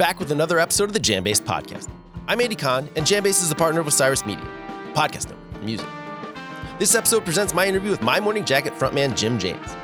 [0.00, 1.86] back with another episode of the Jambase podcast.
[2.26, 4.48] I'm Andy Kahn, and Jambase is a partner of Osiris Media,
[4.94, 5.86] podcast network music.
[6.78, 9.76] This episode presents my interview with My Morning Jacket frontman Jim James.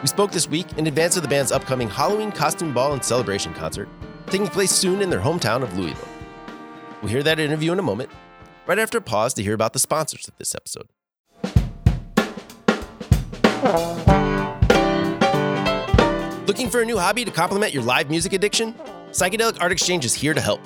[0.00, 3.52] We spoke this week in advance of the band's upcoming Halloween costume ball and celebration
[3.52, 3.90] concert,
[4.28, 6.08] taking place soon in their hometown of Louisville.
[7.02, 8.08] We'll hear that interview in a moment,
[8.66, 10.88] right after a pause to hear about the sponsors of this episode.
[16.46, 18.74] Looking for a new hobby to complement your live music addiction?
[19.10, 20.60] Psychedelic Art Exchange is here to help.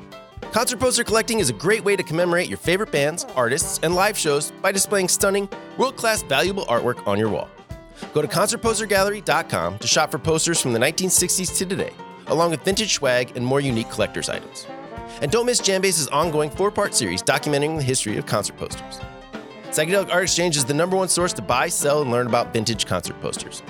[0.50, 4.18] Concert poster collecting is a great way to commemorate your favorite bands, artists, and live
[4.18, 7.48] shows by displaying stunning, world class, valuable artwork on your wall.
[8.12, 11.92] Go to concertpostergallery.com to shop for posters from the 1960s to today,
[12.26, 14.66] along with vintage swag and more unique collector's items.
[15.20, 19.00] And don't miss Jambase's ongoing four part series documenting the history of concert posters.
[19.70, 22.86] Psychedelic Art Exchange is the number one source to buy, sell, and learn about vintage
[22.86, 23.62] concert posters.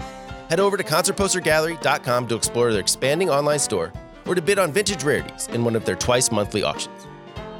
[0.48, 3.92] Head over to concertpostergallery.com to explore their expanding online store
[4.26, 7.06] or to bid on vintage rarities in one of their twice monthly auctions.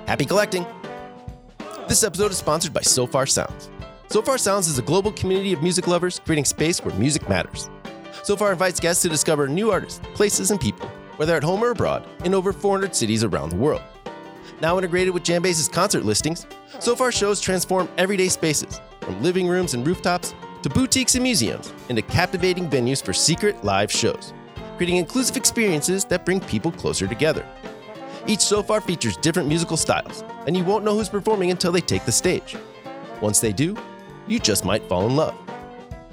[0.06, 0.66] Happy collecting!
[1.88, 3.70] This episode is sponsored by Sofar Sounds.
[4.08, 7.70] Sofar Sounds is a global community of music lovers creating space where music matters.
[8.24, 12.06] Sofar invites guests to discover new artists, places, and people, whether at home or abroad,
[12.24, 13.83] in over 400 cities around the world.
[14.60, 16.46] Now integrated with Jambase's concert listings,
[16.78, 22.02] Sofar shows transform everyday spaces, from living rooms and rooftops to boutiques and museums into
[22.02, 24.33] captivating venues for secret live shows,
[24.83, 27.47] creating inclusive experiences that bring people closer together.
[28.27, 32.05] Each Sofar features different musical styles, and you won't know who's performing until they take
[32.05, 32.56] the stage.
[33.20, 33.77] Once they do,
[34.27, 35.36] you just might fall in love.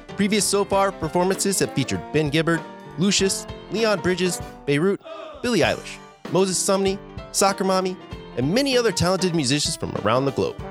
[0.09, 2.61] Previous Sofar performances have featured Ben Gibbard,
[3.00, 5.02] Lucius, Leon Bridges, Beirut,
[5.42, 5.98] Billie Eilish,
[6.31, 7.00] Moses Sumney,
[7.31, 7.98] Soccer Mommy,
[8.38, 10.61] and many other talented musicians from around the globe,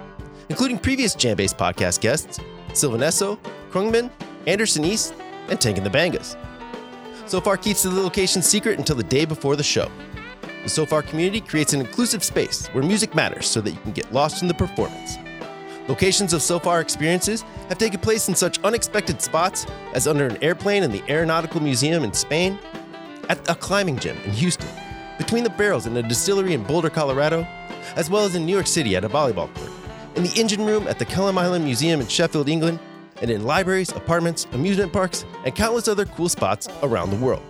[0.51, 2.39] including previous Jambase podcast guests
[2.75, 3.41] Sylvan Esso,
[3.73, 4.09] Khruangbin,
[4.47, 5.15] Anderson East,
[5.49, 6.37] and Tank and the Bangas.
[7.29, 9.91] Sofar keeps the location secret until the day before the show.
[10.63, 14.11] The Sofar community creates an inclusive space where music matters so that you can get
[14.15, 15.19] lost in the performance.
[15.89, 20.83] Locations of Sofar experiences have taken place in such unexpected spots as under an airplane
[20.83, 22.59] in the Aeronautical Museum in Spain,
[23.29, 24.69] at a climbing gym in Houston,
[25.19, 27.47] between the barrels in a distillery in Boulder, Colorado,
[27.95, 29.71] as well as in New York City at a volleyball court,
[30.15, 32.79] in the engine room at the Kelham Island Museum in Sheffield, England,
[33.21, 37.43] and in libraries, apartments, amusement parks, and countless other cool spots around the world.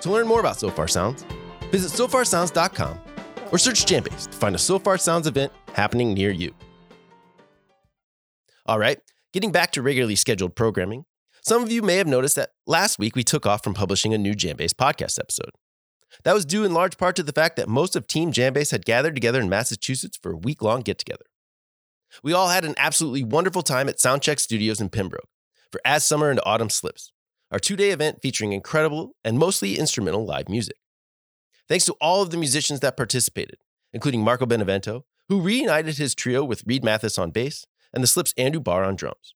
[0.00, 1.24] To learn more about Sofar Sounds,
[1.70, 2.98] visit sofarsounds.com
[3.52, 6.54] or search Jambase to find a Sofar Sounds event happening near you.
[8.66, 8.98] All right,
[9.32, 11.04] getting back to regularly scheduled programming,
[11.42, 14.18] some of you may have noticed that last week we took off from publishing a
[14.18, 15.50] new Jambase podcast episode.
[16.24, 18.84] That was due in large part to the fact that most of Team Jambase had
[18.84, 21.24] gathered together in Massachusetts for a week long get together.
[22.22, 25.28] We all had an absolutely wonderful time at Soundcheck Studios in Pembroke
[25.70, 27.12] for As Summer and Autumn Slips,
[27.50, 30.76] our two day event featuring incredible and mostly instrumental live music.
[31.68, 33.58] Thanks to all of the musicians that participated,
[33.92, 38.34] including Marco Benevento, who reunited his trio with Reed Mathis on bass and the Slips'
[38.36, 39.34] Andrew Barr on drums.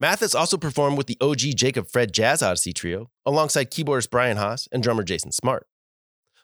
[0.00, 4.68] Mathis also performed with the OG Jacob Fred Jazz Odyssey trio alongside keyboardist Brian Haas
[4.72, 5.66] and drummer Jason Smart.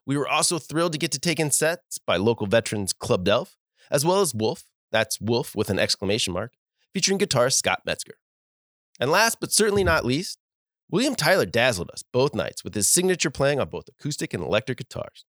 [0.06, 3.56] We were also thrilled to get to take in sets by local veterans Club d'Elf,
[3.91, 6.53] as well as Wolf, that's Wolf with an exclamation mark,
[6.93, 8.15] featuring guitarist Scott Metzger.
[8.99, 10.39] And last but certainly not least,
[10.91, 14.78] William Tyler dazzled us both nights with his signature playing on both acoustic and electric
[14.78, 15.25] guitars.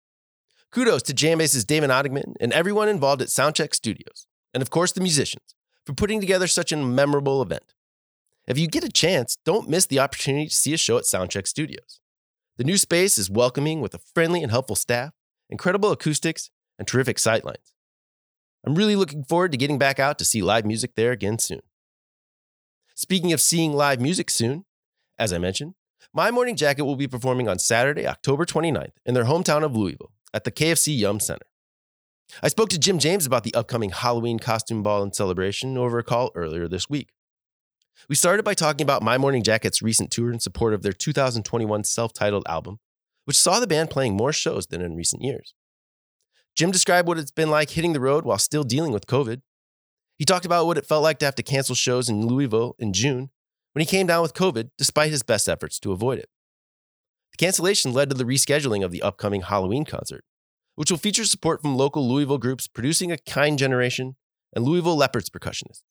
[0.71, 4.93] Kudos to jam Jambase's Damon Oddingman and everyone involved at Soundcheck Studios, and of course
[4.93, 5.55] the musicians,
[5.85, 7.75] for putting together such a memorable event.
[8.47, 11.47] If you get a chance, don't miss the opportunity to see a show at Soundcheck
[11.47, 12.01] Studios.
[12.57, 15.13] The new space is welcoming with a friendly and helpful staff,
[15.51, 17.73] incredible acoustics, and terrific sightlines.
[18.67, 21.61] I'm really looking forward to getting back out to see live music there again soon.
[22.95, 24.65] Speaking of seeing live music soon,
[25.19, 25.75] as I mentioned,
[26.13, 30.13] My Morning Jacket will be performing on Saturday, October 29th in their hometown of Louisville
[30.35, 31.47] at the KFC Yum Center.
[32.43, 36.05] I spoke to Jim James about the upcoming Halloween costume ball and celebration over a
[36.05, 37.11] call earlier this week.
[38.09, 41.85] We started by talking about My Morning Jacket's recent tour in support of their 2021
[41.85, 42.79] self titled album,
[43.25, 45.55] which saw the band playing more shows than in recent years.
[46.59, 49.43] Jim described what it's been like hitting the road while still dealing with COVID.
[50.17, 52.93] He talked about what it felt like to have to cancel shows in Louisville in
[52.93, 53.31] June
[53.73, 56.29] when he came down with COVID despite his best efforts to avoid it.
[57.31, 60.25] The cancellation led to the rescheduling of the upcoming Halloween concert,
[60.75, 64.17] which will feature support from local Louisville groups producing a kind generation
[64.53, 65.85] and Louisville Leopards percussionists.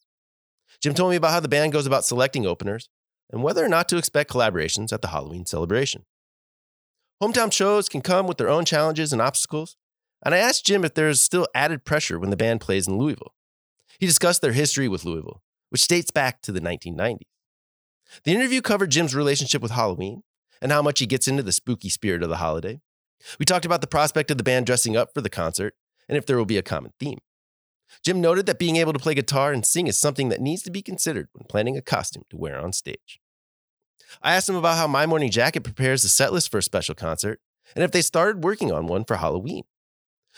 [0.83, 2.89] Jim told me about how the band goes about selecting openers
[3.31, 6.03] and whether or not to expect collaborations at the Halloween celebration.
[7.23, 9.77] Hometown shows can come with their own challenges and obstacles,
[10.27, 12.97] and I asked Jim if there is still added pressure when the band plays in
[12.97, 13.33] Louisville.
[13.97, 17.21] He discussed their history with Louisville, which dates back to the 1990s.
[18.25, 20.23] The interview covered Jim's relationship with Halloween
[20.61, 22.81] and how much he gets into the spooky spirit of the holiday,
[23.39, 25.75] We talked about the prospect of the band dressing up for the concert
[26.09, 27.19] and if there will be a common theme.
[28.03, 30.71] Jim noted that being able to play guitar and sing is something that needs to
[30.71, 33.21] be considered when planning a costume to wear on stage.
[34.21, 37.39] I asked him about how My Morning Jacket prepares the setlist for a special concert
[37.77, 39.63] and if they started working on one for Halloween.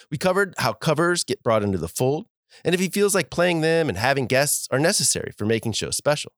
[0.10, 2.28] We covered how covers get brought into the fold
[2.63, 5.98] and if he feels like playing them and having guests are necessary for making shows
[5.98, 6.31] special.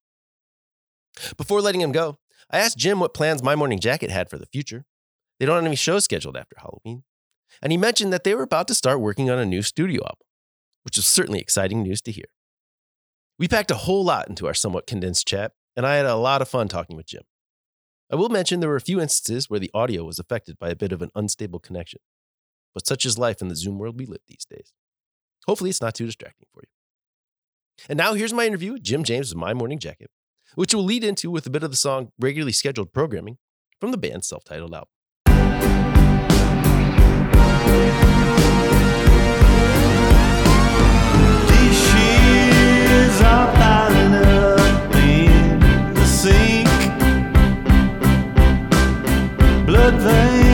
[1.37, 2.19] Before letting him go,
[2.49, 4.85] I asked Jim what plans My Morning Jacket had for the future.
[5.39, 7.03] They don't have any shows scheduled after Halloween.
[7.61, 10.27] And he mentioned that they were about to start working on a new studio album,
[10.83, 12.25] which is certainly exciting news to hear.
[13.37, 16.41] We packed a whole lot into our somewhat condensed chat, and I had a lot
[16.41, 17.23] of fun talking with Jim.
[18.11, 20.75] I will mention there were a few instances where the audio was affected by a
[20.75, 22.01] bit of an unstable connection,
[22.73, 24.73] but such is life in the Zoom world we live these days.
[25.47, 26.69] Hopefully, it's not too distracting for you.
[27.89, 30.11] And now here's my interview with Jim James of My Morning Jacket,
[30.55, 33.37] which will lead into with a bit of the song regularly scheduled programming
[33.79, 34.87] from the band's self titled album.
[49.65, 50.50] blood veins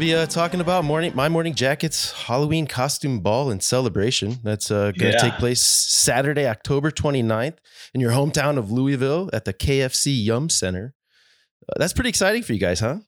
[0.00, 4.38] be uh, talking about morning my morning jackets Halloween costume ball and celebration.
[4.42, 5.18] That's uh, gonna Yeah.
[5.18, 7.58] take place Saturday, October 29th
[7.92, 10.94] in your hometown of Louisville at the KFC Yum Center.
[11.68, 13.00] Uh, that's pretty exciting for you guys, huh?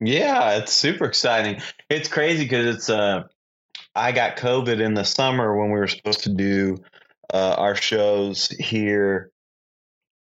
[0.00, 1.60] Yeah, it's super exciting.
[1.90, 3.24] It's crazy because it's uh,
[3.94, 6.78] I got COVID in the summer when we were supposed to do
[7.32, 9.30] uh, our shows here.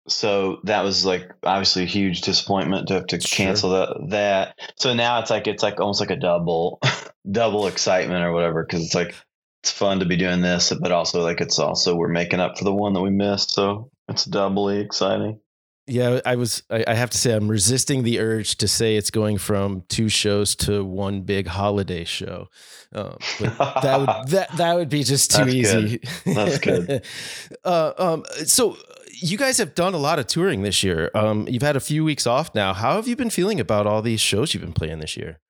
[0.09, 3.47] So that was like obviously a huge disappointment to have to Sure.
[3.47, 3.97] cancel that.
[4.11, 6.81] That so now it's like it's like almost like a double,
[7.31, 9.15] double excitement or whatever because it's like
[9.63, 12.65] it's fun to be doing this, but also like it's also we're making up for
[12.65, 13.53] the one that we missed.
[13.53, 15.39] So it's doubly exciting.
[15.87, 16.63] Yeah, I was.
[16.71, 20.09] I, I have to say, I'm resisting the urge to say it's going from two
[20.09, 22.49] shows to one big holiday show.
[22.95, 26.01] Um, but that would that that would be just too That's easy.
[26.25, 27.05] That's good.
[27.65, 28.77] uh, um, so
[29.13, 31.11] you guys have done a lot of touring this year.
[31.15, 32.73] Um, you've had a few weeks off now.
[32.75, 35.41] How have you been feeling about all these shows you've been playing this year?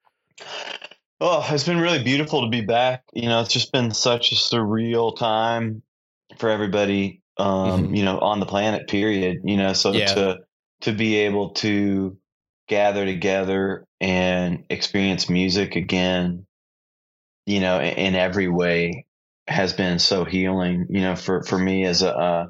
[1.20, 3.04] Oh, it's been really beautiful to be back.
[3.12, 5.82] You know, it's just been such a surreal time
[6.38, 7.96] for everybody, um, Mhm.
[7.96, 9.38] you know, on the planet, period.
[9.44, 10.14] You know, so Yeah.
[10.14, 10.38] to
[10.82, 12.16] to be able to
[12.68, 16.46] gather together and experience music again,
[17.46, 19.06] you know, in, in every way
[19.48, 22.46] has been so healing, you know, for, for me as a uh,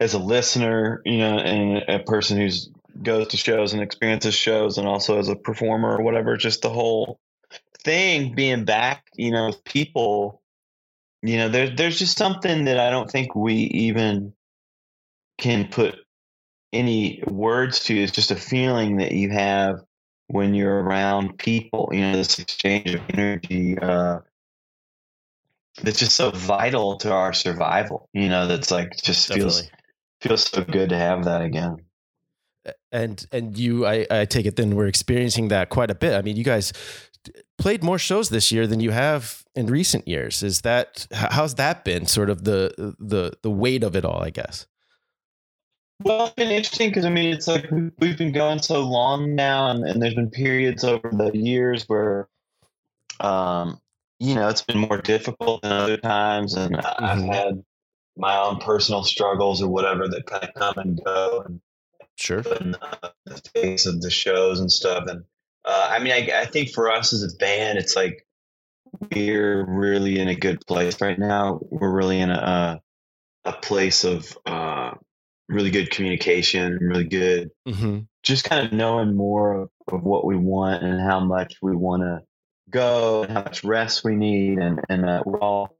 [0.00, 2.70] as a listener, you know, and a person who's
[3.02, 6.70] goes to shows and experiences shows and also as a performer or whatever, just the
[6.70, 7.20] whole
[7.84, 10.39] thing being back, you know, with people,
[11.22, 14.32] you know, there's there's just something that I don't think we even
[15.38, 15.96] can put
[16.72, 17.96] any words to.
[17.96, 19.80] It's just a feeling that you have
[20.28, 24.20] when you're around people, you know, this exchange of energy, uh,
[25.82, 29.62] that's just so vital to our survival, you know, that's like just feels
[30.20, 31.76] feels so good to have that again.
[32.92, 36.14] And and you, I, I take it then we're experiencing that quite a bit.
[36.14, 36.72] I mean, you guys
[37.58, 40.42] played more shows this year than you have in recent years.
[40.42, 42.06] Is that how's that been?
[42.06, 44.66] Sort of the the the weight of it all, I guess.
[46.02, 49.34] Well, it's been interesting because I mean, it's like we- we've been going so long
[49.34, 52.26] now, and, and there's been periods over the years where,
[53.20, 53.78] um,
[54.18, 57.62] you know, it's been more difficult than other times, and I- I've had
[58.16, 61.60] my own personal struggles or whatever that kind of come and go, and
[62.16, 62.40] Sure.
[62.60, 65.04] in the, the face of the shows and stuff.
[65.06, 65.24] And
[65.66, 68.26] uh, I mean, I, I think for us as a band, it's like
[69.12, 71.60] we're really in a good place right now.
[71.62, 72.80] We're really in a
[73.44, 74.92] a place of uh,
[75.48, 80.36] really good communication, really good, hmm just kind of knowing more of, of what we
[80.36, 82.20] want and how much we want to
[82.68, 85.76] go, and how much rest we need, and and uh, we're all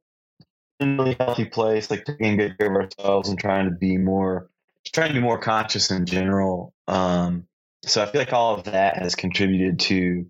[0.79, 3.97] in a really healthy place, like taking good care of ourselves and trying to be
[3.97, 4.49] more,
[4.91, 6.73] trying to be more conscious in general.
[6.87, 7.45] Um,
[7.85, 10.25] so I feel like all of that has contributed to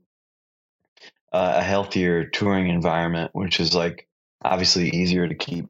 [1.31, 4.07] uh, a healthier touring environment, which is like
[4.43, 5.67] obviously easier to keep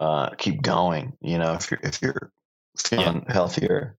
[0.00, 1.16] uh, keep going.
[1.20, 2.32] You know, if you're if you're
[2.76, 3.96] feeling healthier.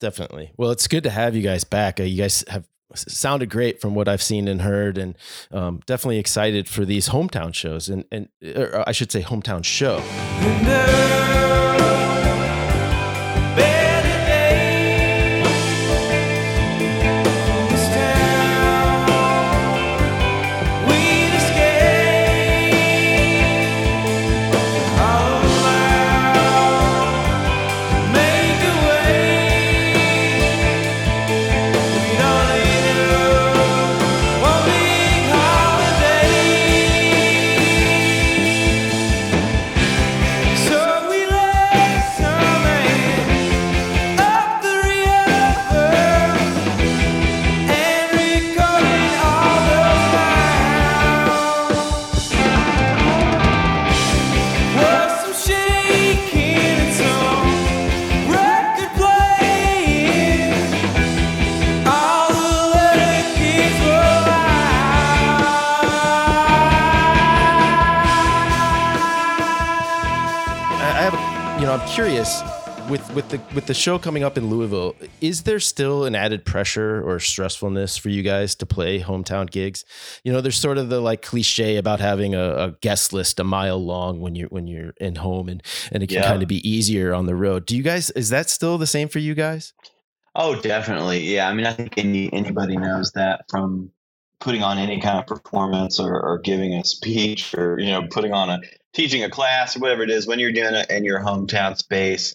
[0.00, 0.52] Definitely.
[0.56, 1.98] Well, it's good to have you guys back.
[2.00, 5.16] Uh, you guys have sounded great from what I've seen and heard, and
[5.50, 10.02] um, definitely excited for these hometown shows, and and or I should say hometown show.
[73.30, 77.02] With the with the show coming up in Louisville, is there still an added pressure
[77.02, 79.84] or stressfulness for you guys to play hometown gigs?
[80.22, 83.44] You know, there's sort of the like cliche about having a, a guest list a
[83.44, 86.28] mile long when you're when you're in home, and and it can yeah.
[86.28, 87.66] kind of be easier on the road.
[87.66, 89.72] Do you guys is that still the same for you guys?
[90.34, 91.20] Oh, definitely.
[91.20, 93.90] Yeah, I mean, I think any anybody knows that from
[94.38, 98.32] putting on any kind of performance or, or giving a speech or you know putting
[98.32, 98.60] on a
[98.92, 102.34] teaching a class or whatever it is when you're doing it in your hometown space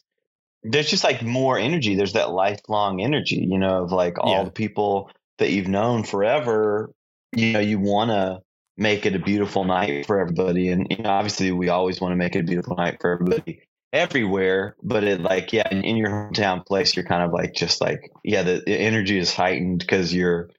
[0.63, 1.95] there's just like more energy.
[1.95, 4.43] There's that lifelong energy you know of like all yeah.
[4.43, 6.91] the people that you've known forever
[7.35, 8.41] you know you want to
[8.77, 10.69] make it a beautiful night for everybody.
[10.69, 13.61] And you know obviously we always want to make it a beautiful night for everybody
[13.93, 14.75] everywhere.
[14.83, 18.11] But it like yeah in, in your hometown place you're kind of like just like
[18.23, 20.49] yeah the, the energy is heightened because you're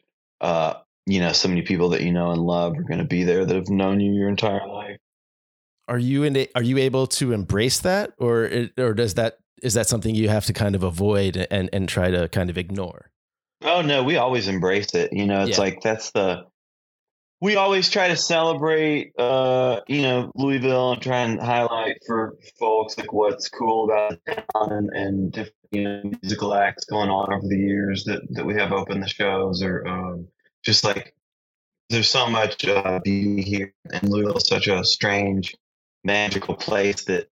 [0.40, 0.75] uh
[1.06, 3.44] you know so many people that you know and love are going to be there
[3.44, 4.99] that have known you your entire life.
[5.88, 8.12] Are you in are you able to embrace that?
[8.18, 11.71] Or it, or does that is that something you have to kind of avoid and
[11.73, 13.11] and try to kind of ignore
[13.62, 15.64] oh no we always embrace it you know it's yeah.
[15.64, 16.45] like that's the
[17.40, 22.97] we always try to celebrate uh you know louisville and try and highlight for folks
[22.99, 27.33] like what's cool about the town and, and different you know musical acts going on
[27.33, 30.28] over the years that that we have open the shows or um
[30.64, 31.14] just like
[31.90, 35.54] there's so much uh, beauty here in louisville such a strange
[36.04, 37.28] magical place that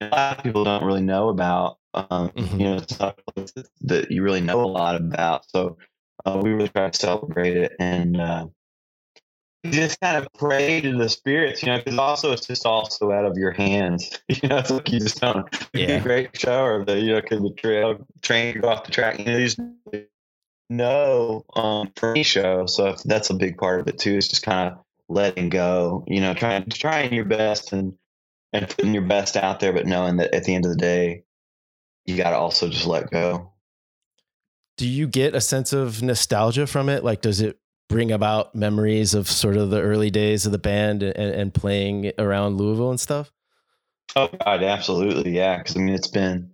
[0.00, 1.78] a lot of people don't really know about.
[1.92, 2.60] Um, mm-hmm.
[2.60, 3.46] You know, it's not a
[3.82, 5.48] that you really know a lot about.
[5.50, 5.76] So
[6.24, 8.46] uh, we really try to celebrate it and uh,
[9.66, 13.24] just kind of pray to the spirits, you know, because also it's just also out
[13.24, 14.10] of your hands.
[14.28, 15.96] You know, it's like you just don't yeah.
[15.96, 19.18] a great show or the, you know, because the trail train go off the track.
[19.18, 19.60] You know, you just
[20.70, 22.66] know um, for any show.
[22.66, 24.16] So that's a big part of it too.
[24.16, 24.78] Is just kind of
[25.08, 26.04] letting go.
[26.06, 27.94] You know, trying trying your best and
[28.52, 31.24] and putting your best out there, but knowing that at the end of the day,
[32.06, 33.52] you got to also just let go.
[34.76, 37.04] Do you get a sense of nostalgia from it?
[37.04, 41.02] Like, does it bring about memories of sort of the early days of the band
[41.02, 43.30] and, and playing around Louisville and stuff?
[44.16, 45.58] Oh God, absolutely, yeah.
[45.58, 46.52] Because I mean, it's been,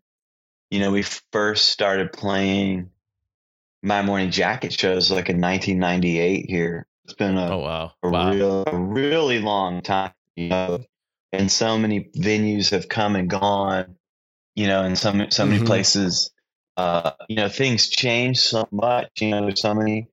[0.71, 2.91] you know, we first started playing
[3.83, 6.87] my morning jacket shows like in 1998 here.
[7.05, 7.93] It's been a, oh, wow.
[8.03, 8.33] a wow.
[8.33, 10.13] real, a really long time.
[10.35, 10.85] You know,
[11.37, 13.97] and so many venues have come and gone
[14.55, 15.67] you know and so, so many mm-hmm.
[15.67, 16.33] places
[16.77, 20.09] uh, you know things change so much you know there's so many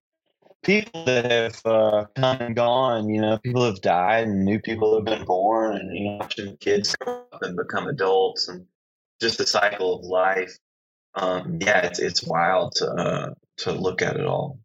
[0.64, 4.96] people that have uh, come and gone you know people have died and new people
[4.96, 8.66] have been born and you know watching kids grow up and become adults and
[9.20, 10.58] just the cycle of life
[11.16, 14.60] um, yeah it's it's wild to uh, to look at it all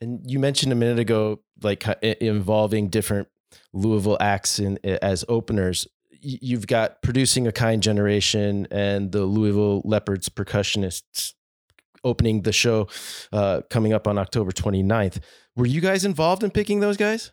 [0.00, 3.28] and you mentioned a minute ago like involving different
[3.72, 5.86] Louisville acts in, as openers.
[6.22, 11.34] You've got producing a kind generation and the Louisville Leopards percussionists
[12.04, 12.88] opening the show
[13.32, 15.20] uh, coming up on October 29th.
[15.56, 17.32] Were you guys involved in picking those guys?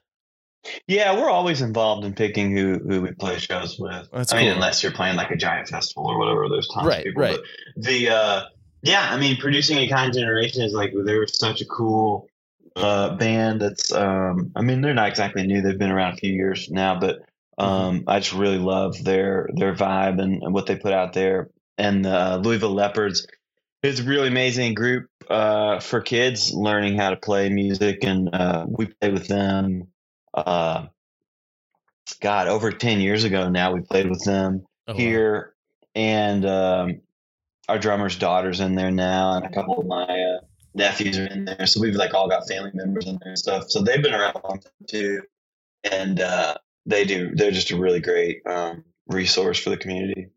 [0.88, 4.10] Yeah, we're always involved in picking who who we play shows with.
[4.12, 4.46] That's I cool.
[4.46, 7.22] mean, unless you're playing like a giant festival or whatever, there's tons right, people.
[7.22, 7.38] Right,
[7.76, 8.44] But the uh,
[8.82, 12.28] yeah, I mean, producing a kind generation is like they were such a cool
[12.78, 15.62] uh, band that's um, I mean they're not exactly new.
[15.62, 17.20] They've been around a few years now, but
[17.60, 17.64] mm-hmm.
[17.64, 21.50] um, I just really love their their vibe and, and what they put out there.
[21.78, 23.28] And the uh, Louisville Leopards,
[23.84, 28.66] is a really amazing group uh, for kids learning how to play music, and uh,
[28.68, 29.88] we played with them.
[30.34, 30.88] Uh,
[32.20, 35.00] God, over ten years ago now, we played with them Oh, wow.
[35.00, 35.54] here,
[35.96, 37.02] and um,
[37.68, 40.38] our drummer's daughter's in there now, and a couple of my
[40.74, 41.66] nephews are in there.
[41.66, 43.66] So we've like all got family members in there and stuff.
[43.70, 45.22] So they've been around a long time too,
[45.92, 46.56] and uh,
[46.86, 47.32] they do.
[47.34, 50.30] They're just a really great um, resource for the community.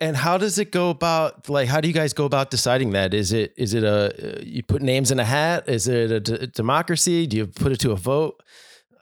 [0.00, 1.48] And how does it go about?
[1.48, 3.14] Like, how do you guys go about deciding that?
[3.14, 5.68] Is it is it a uh, you put names in a hat?
[5.68, 7.26] Is it a democracy?
[7.26, 8.42] Do you put it to a vote?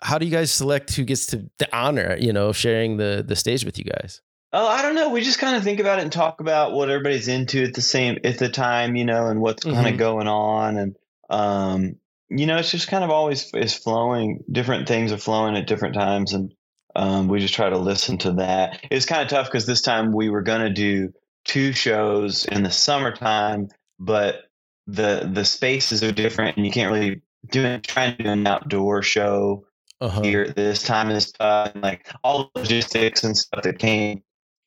[0.02, 2.16] How do you guys select who gets to the honor?
[2.18, 4.22] You know, sharing the the stage with you guys.
[4.52, 5.10] Oh, I don't know.
[5.10, 7.80] We just kind of think about it and talk about what everybody's into at the
[7.82, 9.92] same at the time, you know, and what's kind Mhm.
[9.92, 10.96] of going on, and
[11.28, 11.96] um,
[12.28, 14.42] you know, it's just kind of always is flowing.
[14.50, 16.52] Different things are flowing at different times, and
[16.96, 18.84] um, we just try to listen to that.
[18.90, 21.12] It's kind of tough because this time we were gonna do
[21.44, 23.68] two shows in the summertime,
[24.00, 24.46] but
[24.88, 27.84] the the spaces are different, and you can't really do it.
[27.84, 29.64] Trying to do an outdoor show
[30.00, 30.22] Uh-huh.
[30.22, 34.22] here at this time is tough, and like all the logistics and stuff that came.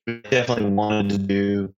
[0.07, 1.73] We definitely wanted to do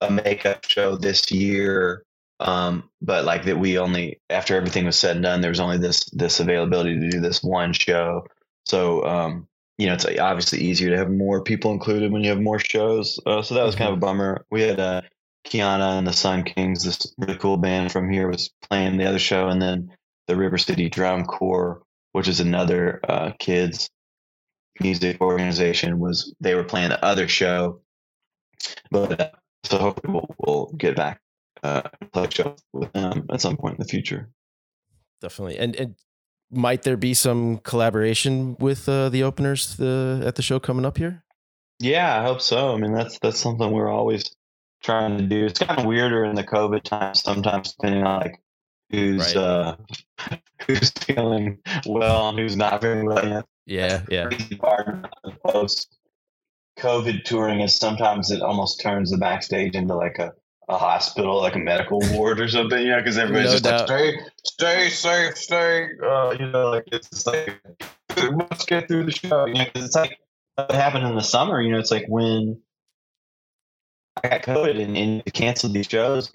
[0.00, 2.04] a makeup show this year,
[2.40, 5.78] um, but like that we only after everything was said and done, there was only
[5.78, 8.26] this this availability to do this one show.
[8.66, 9.48] So um,
[9.78, 13.18] you know, it's obviously easier to have more people included when you have more shows.
[13.24, 14.44] Uh, so that was kind of a bummer.
[14.50, 15.02] We had uh,
[15.46, 19.18] Kiana and the Sun Kings, this really cool band from here, was playing the other
[19.18, 19.96] show, and then
[20.28, 23.90] the River City Drum Corps which is another uh, kids
[24.80, 27.80] music organization, was they were playing the other show.
[28.90, 29.30] But uh,
[29.64, 31.20] so hopefully we'll, we'll get back
[31.62, 34.30] uh, play show with them at some point in the future.
[35.20, 35.58] Definitely.
[35.58, 35.94] And and
[36.50, 40.98] might there be some collaboration with uh, the openers the, at the show coming up
[40.98, 41.24] here?
[41.80, 42.74] Yeah, I hope so.
[42.74, 44.34] I mean, that's that's something we're always
[44.82, 45.46] trying to do.
[45.46, 48.40] It's kind of weirder in the COVID times sometimes, depending on like
[48.90, 49.36] who's Right.
[49.36, 49.76] uh,
[50.66, 53.44] who's feeling well and who's not feeling well.
[53.66, 54.28] Yeah, yeah.
[55.46, 55.98] post
[56.78, 60.32] COVID touring is sometimes it almost turns the backstage into like a,
[60.68, 63.88] a hospital, like a medical ward or something, you know, because everybody's No just doubt.
[63.88, 67.60] like, stay, stay safe, stay, uh, you know, like it's like,
[68.16, 70.18] let's get through the show, you know, it's like
[70.56, 72.60] what happened in the summer, you know, it's like when
[74.22, 76.32] I got COVID and, and you cancel these shows,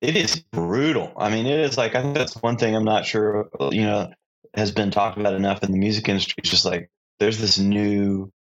[0.00, 1.12] it is brutal.
[1.16, 4.12] I mean, it is like, I think that's one thing I'm not sure, you know,
[4.54, 6.36] has been talked about enough in the music industry.
[6.38, 8.32] It's just like there's this new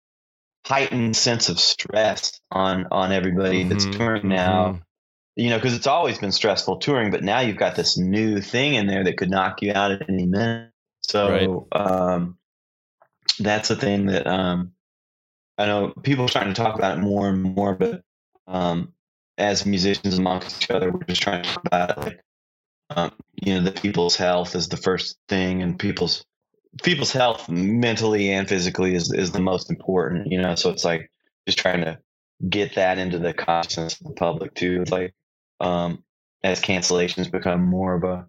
[0.66, 4.70] heightened sense of stress on on everybody that's Mhm, touring now.
[4.74, 4.82] mhm.
[5.36, 8.74] You know, because it's always been stressful touring, but now you've got this new thing
[8.74, 10.72] in there that could knock you out at any minute.
[11.04, 12.38] So um,
[13.40, 14.74] that's a thing that um,
[15.58, 18.04] I know people are trying to talk about it more and more, but
[18.48, 18.94] um,
[19.38, 21.98] as musicians amongst each other, we're just trying to talk about it.
[22.00, 22.20] Like,
[22.90, 26.26] um, you know, the people's health is the first thing, and people's
[26.84, 30.32] people's health mentally and physically is is the most important.
[30.32, 31.12] You know, so it's like
[31.48, 32.00] just trying to
[32.48, 34.82] get that into the consciousness of the public too.
[34.82, 35.14] It's like
[35.60, 36.04] um,
[36.44, 38.28] as cancellations become more of a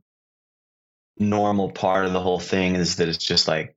[1.19, 3.77] normal part of the whole thing, is that it's just like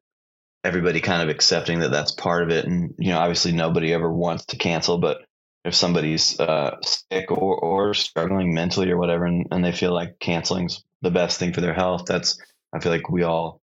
[0.63, 4.11] everybody kind of accepting that that's part of it, and you know, obviously nobody ever
[4.11, 5.25] wants to cancel, but
[5.65, 10.19] if somebody's uh, sick or, or struggling mentally or whatever, and, and they feel like
[10.19, 12.39] canceling's the best thing for their health, that's
[12.73, 13.61] I feel like we all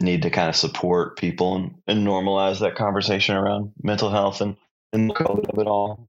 [0.00, 4.56] need to kind of support people and, and normalize that conversation around mental health and
[4.92, 6.08] and the COVID of it all.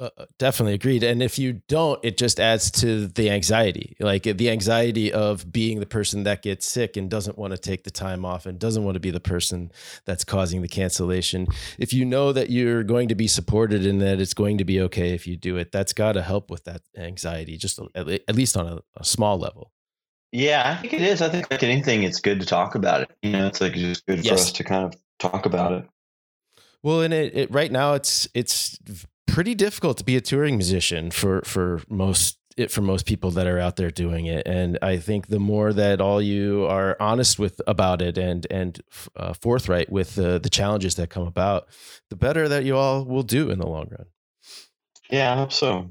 [0.00, 1.02] Uh, uh, definitely agreed.
[1.02, 5.80] And if you don't, it just adds to the anxiety, like the anxiety of being
[5.80, 8.84] the person that gets sick and doesn't want to take the time off and doesn't
[8.84, 9.70] want to be the person
[10.04, 11.46] that's causing the cancellation.
[11.78, 14.80] If you know that you're going to be supported and that it's going to be
[14.82, 18.56] okay if you do it, that's got to help with that anxiety, just at least
[18.56, 19.72] on a, a small level.
[20.32, 21.22] Yeah, I think it is.
[21.22, 23.10] I think like anything, it's good to talk about it.
[23.22, 25.84] You know, it's like just good for us to kind of talk about it.
[26.82, 28.78] Well, and it, it right now it's it's
[29.28, 33.46] pretty difficult to be a touring musician for for most it for most people that
[33.46, 34.46] are out there doing it.
[34.46, 38.80] And I think the more that all you are honest with about it and and
[39.16, 41.68] uh, forthright with the the challenges that come about,
[42.10, 44.06] the better that you all will do in the long run.
[45.10, 45.90] Yeah, I hope so.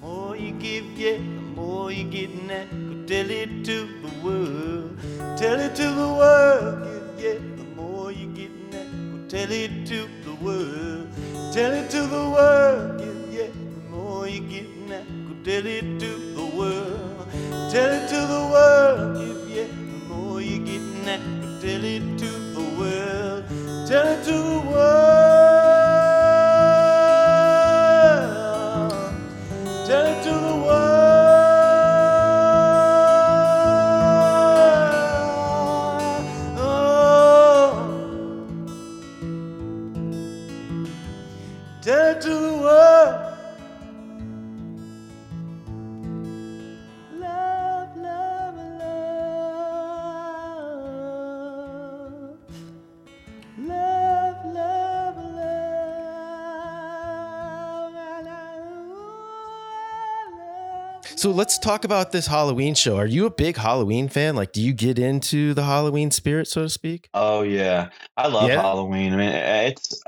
[0.00, 2.68] more you give, yeah, the more you getting that.
[2.70, 4.98] Go tell it to the world.
[5.36, 6.88] Tell it to the world,
[7.18, 7.99] yeah, yeah, the more
[9.30, 11.08] tell it to the world.
[11.52, 16.00] Tell it to the world, yeah, yeah, the more you getting now, Go tell it
[16.00, 16.29] to
[61.60, 62.96] talk about this Halloween show.
[62.96, 64.36] Are you a big Halloween fan?
[64.36, 67.08] Like, do you get into the Halloween spirit, so to speak?
[67.14, 68.60] Oh yeah, I love Yeah?
[68.60, 69.12] Halloween.
[69.12, 70.02] I mean, it's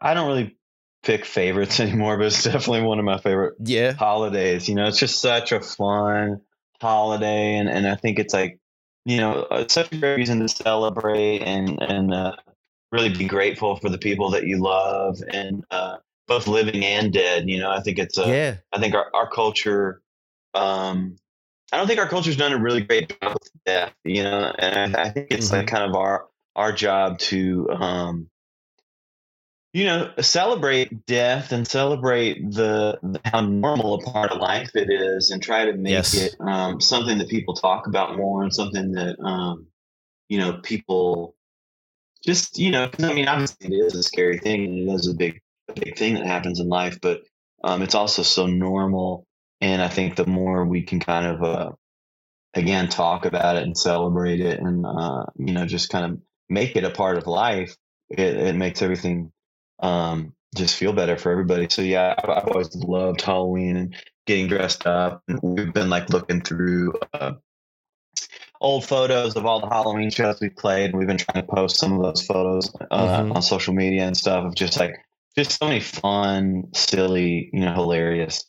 [0.00, 0.56] I don't really
[1.02, 3.92] pick favorites anymore, but it's definitely one of my favorite Yeah.
[3.92, 4.68] holidays.
[4.68, 6.40] You know, it's just such a fun
[6.80, 8.58] holiday, and and I think it's like
[9.04, 12.36] you know it's such a great reason to celebrate and and uh,
[12.92, 17.48] really be grateful for the people that you love, and uh, both living and dead.
[17.48, 18.54] You know, I think it's a yeah.
[18.72, 20.00] I think our, our culture,
[20.54, 21.16] um,
[21.72, 24.96] I don't think our culture's done a really great job with death, you know, and
[24.96, 28.28] I, I think it's like kind of our, our job to, um,
[29.72, 34.90] you know, celebrate death and celebrate the, the how normal a part of life it
[34.90, 36.14] is, and try to make Yes.
[36.14, 39.66] it um, something that people talk about more, and something that um,
[40.28, 41.34] you know people
[42.24, 42.88] just you know.
[43.00, 45.98] I mean, obviously, it is a scary thing, and it is a big a big
[45.98, 47.22] thing that happens in life, but
[47.64, 49.26] um, it's also so normal.
[49.64, 51.72] And I think the more we can kind of, uh,
[52.52, 56.76] again, talk about it and celebrate it and, uh, you know, just kind of make
[56.76, 57.74] it a part of life,
[58.10, 59.32] it, it makes everything
[59.80, 61.66] um, just feel better for everybody.
[61.70, 63.96] So, yeah, I've, I've always loved Halloween and
[64.26, 65.22] getting dressed up.
[65.28, 67.32] And we've been like looking through uh,
[68.60, 70.90] old photos of all the Halloween shows we played.
[70.90, 73.34] And we've been trying to post some of those photos uh, Mhm.
[73.34, 74.94] on social media and stuff of just like,
[75.34, 78.44] just so many fun, silly, you know, hilarious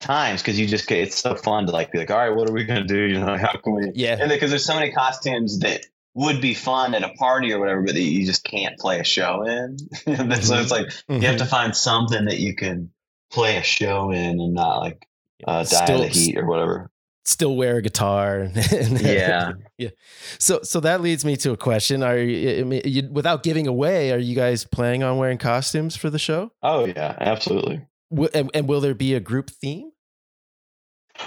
[0.00, 2.48] times because you just get it's so fun to like be like, all right, what
[2.48, 3.00] are we gonna do?
[3.02, 3.90] You know, how can we?
[3.94, 4.16] Yeah.
[4.20, 7.82] And because there's so many costumes that would be fun at a party or whatever,
[7.82, 9.76] but that you just can't play a show in.
[10.06, 12.90] And then so it's like you have to find something that you can
[13.30, 15.06] play a show in and not like
[15.46, 16.90] uh, die Still- of the heat or whatever.
[17.24, 18.38] Still wear a guitar.
[18.40, 18.56] and-
[19.02, 19.90] yeah, Yeah.
[20.38, 23.66] So, so that leads me to a question: Are you, I mean, you, without giving
[23.66, 26.52] away, are you guys planning on wearing costumes for the show?
[26.62, 27.82] Oh yeah, absolutely.
[28.10, 29.90] W- and, and will there be a group theme?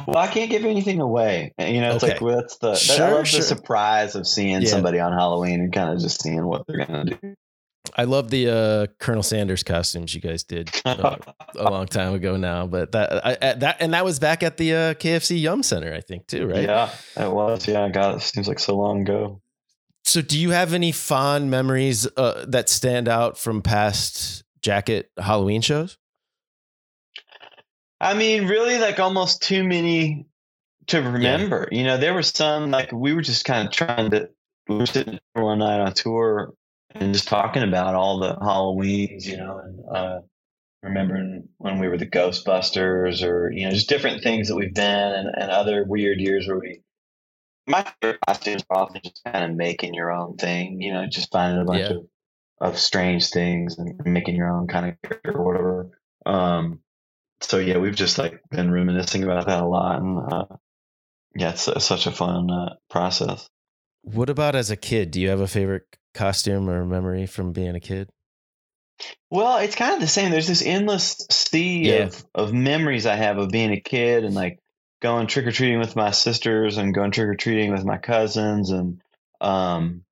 [0.08, 1.54] Well, I can't give anything away.
[1.60, 2.14] You know, it's Okay.
[2.14, 3.40] like well, that's the that, I Sure, love sure.
[3.42, 4.70] the surprise of seeing Yeah.
[4.70, 7.36] somebody on Halloween and kind of just seeing what they're gonna do.
[7.98, 11.18] I love the uh, Colonel Sanders costumes you guys did uh,
[11.56, 14.56] a long time ago now, but that I, I- that and that was back at
[14.56, 16.64] the uh, KFC Yum Center, I think, too, right?
[16.64, 17.68] Yeah, it was.
[17.68, 19.42] Yeah, God, it seems like so long ago.
[20.06, 25.60] So, do you have any fond memories uh, that stand out from past Jacket Halloween
[25.62, 25.98] shows?
[28.02, 30.26] I mean, really, like almost too many
[30.88, 31.70] to remember.
[31.72, 34.30] You know, there were some like we were just kind of trying to.
[34.68, 36.54] We were sitting there one night on tour
[36.96, 40.20] and just talking about all the Halloweens, you know, and uh,
[40.82, 44.84] remembering when we were the Ghostbusters or you know just different things that we've been
[45.14, 46.82] and, and other weird years where we.
[47.68, 51.32] My favorite costumes are often just kind of making your own thing, you know, just
[51.32, 51.98] finding a bunch Yeah.
[51.98, 52.08] of,
[52.60, 55.90] of strange things and making your own kind of character or whatever.
[56.26, 56.80] Um,
[57.42, 60.46] so yeah, we've just like been reminiscing about that a lot, and uh,
[61.36, 63.48] yeah, it's, it's such a fun uh, process.
[64.04, 65.12] What about as a kid?
[65.12, 68.10] Do you have a favorite costume or memory from being a kid?
[69.30, 70.32] Well, it's kind of the same.
[70.32, 72.06] There's this endless sea Yeah.
[72.06, 74.60] of of memories I have of being a kid and like
[75.02, 78.70] going trick or treating with my sisters and going trick or treating with my cousins
[78.70, 79.02] and
[79.40, 80.04] um,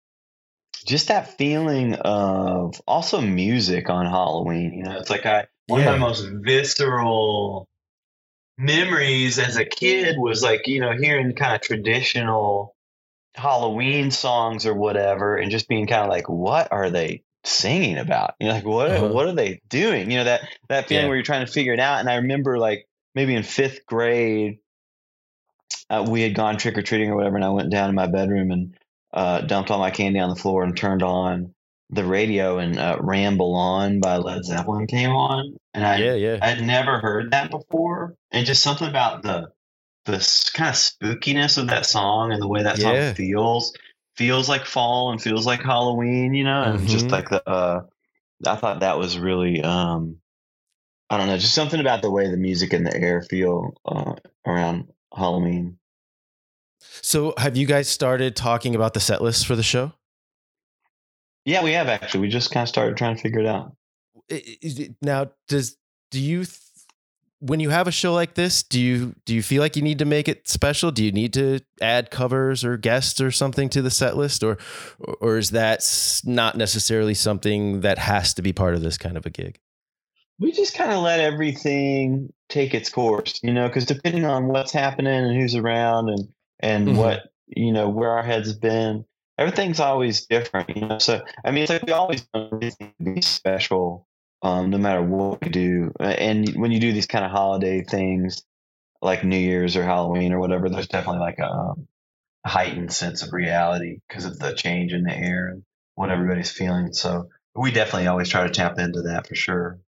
[0.86, 4.74] just that feeling of also music on Halloween.
[4.74, 5.94] You know, it's like I one Yeah.
[5.94, 7.68] of my most visceral
[8.58, 12.76] memories as a kid was like you know hearing kind of traditional
[13.36, 18.36] Halloween songs or whatever, and just being kind of like, what are they singing about?
[18.40, 19.14] You know, like what Uh-huh.
[19.14, 20.12] what are they doing?
[20.12, 21.08] You know that that feeling Yeah.
[21.08, 22.00] where you're trying to figure it out.
[22.00, 24.60] And I remember like maybe in fifth grade,
[25.90, 28.08] uh, we had gone trick or treating or whatever, and I went down to my
[28.08, 28.78] bedroom and
[29.14, 31.54] uh, dumped all my candy on the floor and turned on
[31.90, 36.40] the radio, and uh, "Ramble On" by Led Zeppelin came on, and I yeah, yeah.
[36.42, 39.52] I'd never heard that before, and just something about the
[40.06, 43.10] the kind of spookiness of that song and the way that Yeah.
[43.10, 43.74] song feels
[44.16, 47.12] feels like fall and feels like Halloween, you know, and just Mhm.
[47.12, 47.82] like the uh,
[48.46, 50.18] I thought that was really um,
[51.10, 54.14] I don't know, just something about the way the music and the air feel uh,
[54.46, 55.78] around Halloween.
[57.02, 59.94] So, have you guys started talking about the set list for the show?
[61.50, 62.22] Yeah, we have actually.
[62.22, 63.76] We just kind of started trying to figure it out.
[64.30, 65.78] It- Now, does
[66.12, 66.58] do you th-
[67.42, 70.00] when you have a show like this, do you do you feel like you need
[70.00, 70.92] to make it special?
[70.92, 74.58] Do you need to add covers or guests or something to the set list, or
[75.22, 75.80] or is that
[76.26, 79.60] not necessarily something that has to be part of this kind of a gig?
[80.42, 84.72] we just kind of let everything take its course, you know, because depending on what's
[84.72, 86.30] happening and who's around and
[86.62, 86.96] and Mhm.
[86.96, 89.04] what you know where our heads have been,
[89.40, 91.00] everything's always different, you know.
[91.00, 92.28] So I mean, it's like we always
[93.02, 94.08] be special,
[94.44, 95.92] um, no matter what we do.
[96.00, 98.44] And when you do these kind of holiday things,
[99.02, 101.88] like New Year's or Halloween or whatever, there's definitely like a um,
[102.46, 105.64] heightened sense of reality because of the change in the air and
[105.96, 106.94] what everybody's feeling.
[106.94, 109.80] So we definitely always try to tap into that for sure.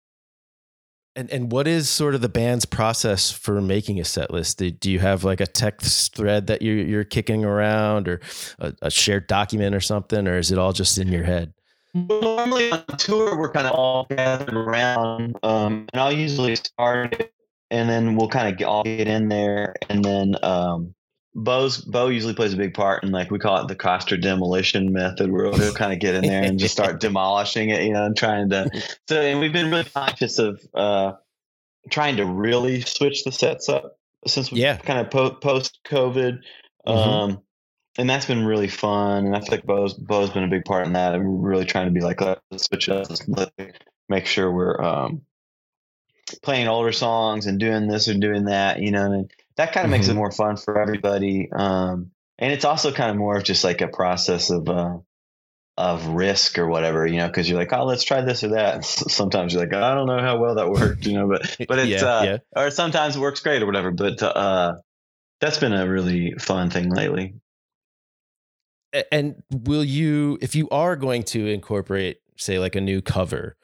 [1.16, 4.60] And and what is sort of the band's process for making a set list?
[4.60, 8.22] Do, you have like a text thread that you're you're kicking around, or
[8.60, 11.54] a, a shared document or something, or is it all just in your head?
[11.94, 17.34] Normally on tour, we're kind of all gathered around, um, and I'll usually start it,
[17.70, 20.96] and then we'll kind of all get in there, and then um,
[21.34, 24.92] Bo's Bo usually plays a big part in like we call it the Koster demolition
[24.92, 28.06] method, where he'll kind of get in there and just start demolishing it, you know,
[28.06, 28.70] and trying to.
[29.08, 31.14] So, and we've been really conscious of uh,
[31.90, 34.76] trying to really switch the sets up since we Yeah.
[34.78, 36.40] kind of po- post COVID,
[36.86, 36.94] Mhm.
[36.94, 37.42] um,
[37.98, 39.26] and that's been really fun.
[39.26, 41.14] And I feel like Bo's Bo's been a big part in that.
[41.16, 43.52] And we're really trying to be like, let's switch up, let's
[44.10, 45.22] make sure we're um,
[46.44, 49.92] playing older songs and doing this and doing that, you know, and that kind of
[49.92, 50.16] makes it Mhm.
[50.16, 51.50] more fun for everybody.
[51.52, 54.98] Um, and it's also kind of more of just like a process of, uh,
[55.78, 58.76] of risk or whatever, you know, cause you're like, oh, let's try this or that.
[58.76, 61.80] And sometimes you're like, I don't know how well that worked, you know, but, but
[61.80, 62.64] it's, Yeah, uh, yeah.
[62.64, 63.92] or sometimes it works great or whatever.
[63.92, 64.76] But, uh,
[65.40, 67.36] that's been a really fun thing lately.
[69.12, 73.56] And will you, if you are going to incorporate, say, like a new cover,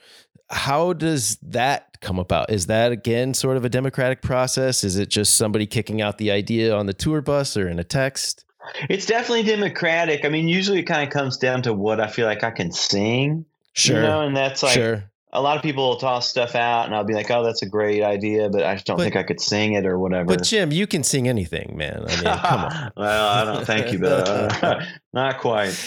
[0.49, 2.49] how does that come about?
[2.51, 4.83] Is that again sort of a democratic process?
[4.83, 7.83] Is it just somebody kicking out the idea on the tour bus or in a
[7.83, 8.45] text?
[8.89, 10.25] It's definitely democratic.
[10.25, 12.71] I mean, usually it kind of comes down to what I feel like I can
[12.71, 13.97] sing, Sure.
[13.97, 15.03] you know, and that's like, sure.
[15.33, 17.65] A lot of people will toss stuff out and I'll be like, oh, that's a
[17.65, 20.25] great idea, but I just don't But- think I could sing it or whatever.
[20.25, 22.05] But Jim, you can sing anything, man.
[22.07, 22.91] I mean, come on.
[22.97, 25.77] well, I don't thank you, but uh, not quite.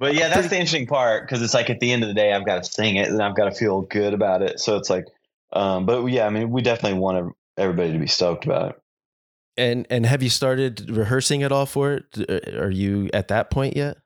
[0.00, 2.32] But yeah, that's the interesting part because it's like at the end of the day,
[2.32, 4.60] I've got to sing it and I've got to feel good about it.
[4.60, 5.06] So it's like,
[5.52, 8.76] um, but yeah, I mean, we definitely want everybody to be stoked about it.
[9.56, 12.30] And and have you started rehearsing at all for it?
[12.56, 13.96] Are you at that point yet?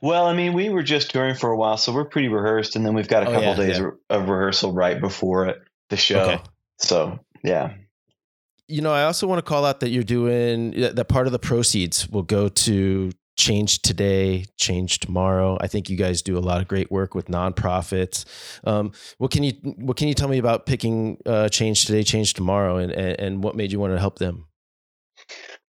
[0.00, 2.84] Well, I mean, we were just touring for a while, so we're pretty rehearsed, and
[2.84, 3.90] then we've got a Oh, couple yeah, days yeah.
[4.10, 6.22] of rehearsal right before it, the show.
[6.22, 6.42] Okay.
[6.78, 7.74] So yeah.
[8.68, 11.38] You know, I also want to call out that you're doing that part of the
[11.40, 15.58] proceeds will go to Change Today, Change Tomorrow.
[15.60, 18.24] I think you guys do a lot of great work with nonprofits.
[18.64, 22.34] Um, what can you what can you tell me about picking uh, Change Today, Change
[22.34, 24.46] Tomorrow, and, and and what made you want to help them?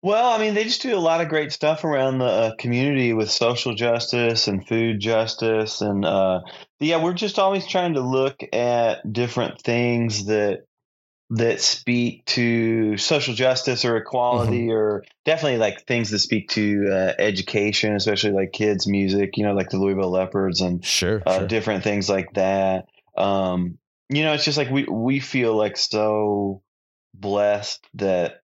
[0.04, 3.14] Well, I mean, they just do a lot of great stuff around the uh, community
[3.14, 6.42] with social justice and food justice, and uh,
[6.80, 10.66] yeah, we're just always trying to look at different things that
[11.30, 17.14] that speak to social justice or equality, or definitely like things that speak to uh,
[17.20, 19.38] education, especially like kids' music.
[19.38, 21.48] You know, like the Louisville Leopards and Sure, uh, sure.
[21.48, 22.88] different things like that.
[23.16, 23.78] Um,
[24.10, 26.64] you know, it's just like we we feel like so
[27.14, 28.41] blessed that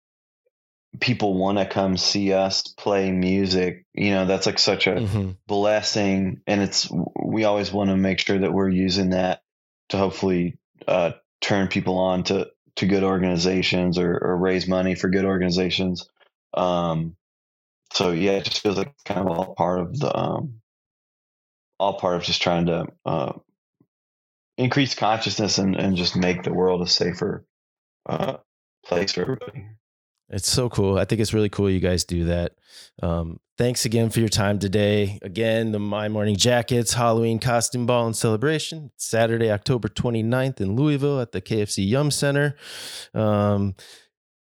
[0.99, 3.86] people want to come see us play music.
[3.93, 5.38] You know, that's like such a Mhm.
[5.47, 9.41] blessing, and it's we always want to make sure that we're using that
[9.89, 15.10] to hopefully uh, turn people on to to good organizations or, or raise money for
[15.10, 16.10] good organizations.
[16.54, 17.15] Um,
[17.93, 20.62] so yeah, it just feels like kind of all part of the um,
[21.80, 23.34] all part of just trying to uh,
[24.58, 27.45] increase consciousness and, and just make the world a safer
[28.08, 28.38] uh,
[28.86, 29.65] place for everybody.
[30.31, 30.97] It's so cool.
[30.97, 32.53] I think it's really cool you guys do that.
[33.03, 35.19] Um, thanks again for your time today.
[35.21, 41.19] Again, the My Morning Jackets Halloween Costume Ball and Celebration, Saturday, October 29th in Louisville
[41.19, 42.55] at the KFC Yum Center.
[43.13, 43.75] Um,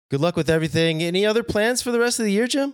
[0.09, 1.03] good luck with everything.
[1.03, 2.73] Any other plans for the rest of the year, Jim?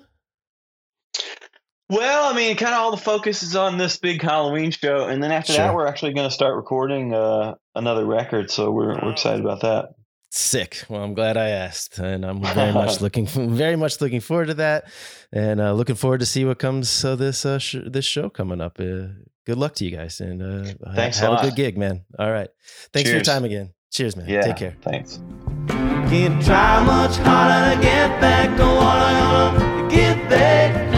[1.89, 5.23] Well, I mean, kind of all the focus is on this big Halloween show, and
[5.23, 5.65] then after Sure.
[5.65, 8.51] that, we're actually going to start recording uh, another record.
[8.51, 9.95] So we're we're excited about that.
[10.31, 10.83] Sick.
[10.89, 14.53] Well, I'm glad I asked, and I'm very much looking very much looking forward to
[14.55, 14.85] that,
[15.31, 18.61] and uh, looking forward to see what comes of this uh, sh- this show coming
[18.61, 18.79] up.
[18.79, 19.07] Uh,
[19.47, 21.43] good luck to you guys, and uh, Thanks a have a, lot.
[21.45, 22.05] good gig, man.
[22.19, 22.49] All right,
[22.93, 23.73] thanks for your time again.
[23.91, 24.29] Cheers, man.
[24.29, 24.75] Yeah, Take care.
[24.83, 25.19] Thanks.
[25.67, 30.88] Can't try much harder to get back to what I want to get back,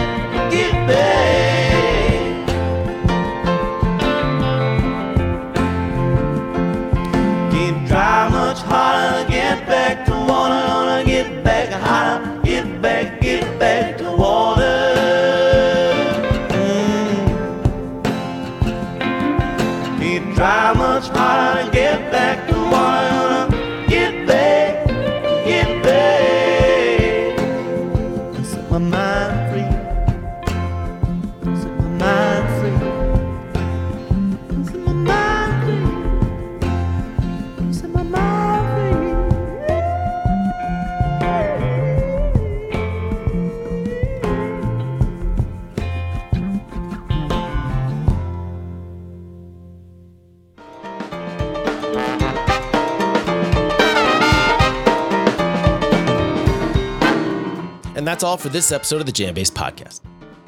[58.22, 60.00] that's all for this episode of the JamBase Podcast.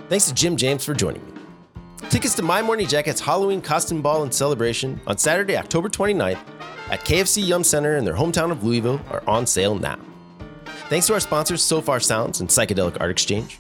[0.09, 1.33] Thanks to Jim James for joining me.
[2.09, 6.39] Tickets to My Morning Jacket's Halloween costume ball and celebration on Saturday, October 29th
[6.91, 9.99] at KFC Yum Center in their hometown of Louisville are on sale now.
[10.89, 13.59] Thanks to our sponsors, Sofar Sounds and Psychedelic Art Exchange.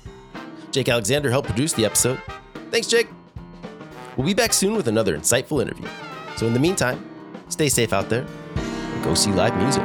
[0.71, 2.23] Jake Alexander helped produce the episode.
[2.71, 3.09] Thanks, Jake.
[4.17, 5.89] We'll be back soon with another insightful interview.
[6.37, 7.05] So in the meantime,
[7.49, 8.25] stay safe out there
[8.55, 9.83] and go see live music.